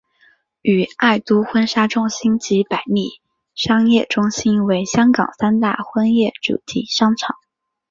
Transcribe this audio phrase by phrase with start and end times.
[0.63, 3.21] 与爱都婚纱中心及百利
[3.53, 7.35] 商业中心为香港三大婚宴主题商场。